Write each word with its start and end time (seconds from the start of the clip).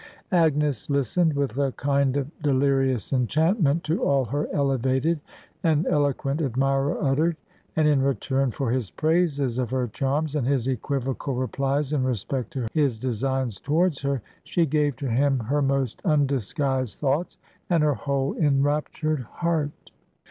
Agnes 0.31 0.89
listened, 0.89 1.33
with 1.35 1.55
a 1.59 1.73
kind 1.73 2.17
of 2.17 2.25
delirious 2.41 3.13
enchantment, 3.13 3.83
to 3.83 4.03
all 4.03 4.25
her 4.25 4.47
elevated 4.51 5.19
and 5.63 5.85
eloquent 5.85 6.41
admirer 6.41 6.97
uttered; 7.03 7.37
and 7.75 7.87
in 7.87 8.01
return 8.01 8.49
for 8.49 8.71
his 8.71 8.89
praises 8.89 9.59
of 9.59 9.69
her 9.69 9.87
charms, 9.87 10.33
and 10.35 10.47
his 10.47 10.67
equivocal 10.67 11.35
replies 11.35 11.93
in 11.93 12.03
respect 12.03 12.49
to 12.51 12.65
his 12.73 12.97
designs 12.97 13.59
towards 13.59 13.99
her, 14.01 14.23
she 14.43 14.65
gave 14.65 14.95
to 14.95 15.07
him 15.07 15.37
her 15.37 15.61
most 15.61 16.01
undisguised 16.03 16.97
thoughts, 16.97 17.37
and 17.69 17.83
her 17.83 17.93
whole 17.93 18.35
enraptured 18.37 19.21
heart. 19.21 19.91